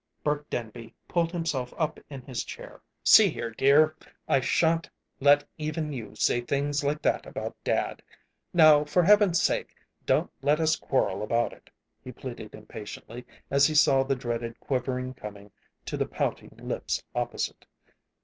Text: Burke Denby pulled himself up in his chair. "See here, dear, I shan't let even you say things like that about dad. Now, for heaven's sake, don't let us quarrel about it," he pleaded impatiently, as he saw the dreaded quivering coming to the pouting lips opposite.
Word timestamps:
Burke 0.23 0.49
Denby 0.49 0.95
pulled 1.07 1.31
himself 1.31 1.75
up 1.77 1.99
in 2.09 2.23
his 2.23 2.43
chair. 2.43 2.81
"See 3.03 3.29
here, 3.29 3.51
dear, 3.51 3.95
I 4.27 4.39
shan't 4.39 4.89
let 5.19 5.45
even 5.59 5.93
you 5.93 6.15
say 6.15 6.41
things 6.41 6.83
like 6.83 7.03
that 7.03 7.27
about 7.27 7.55
dad. 7.63 8.01
Now, 8.51 8.83
for 8.83 9.03
heaven's 9.03 9.39
sake, 9.39 9.75
don't 10.07 10.31
let 10.41 10.59
us 10.59 10.75
quarrel 10.75 11.21
about 11.21 11.53
it," 11.53 11.69
he 12.03 12.11
pleaded 12.11 12.55
impatiently, 12.55 13.27
as 13.51 13.67
he 13.67 13.75
saw 13.75 14.01
the 14.01 14.15
dreaded 14.15 14.59
quivering 14.59 15.13
coming 15.13 15.51
to 15.85 15.97
the 15.97 16.07
pouting 16.07 16.57
lips 16.57 17.03
opposite. 17.13 17.67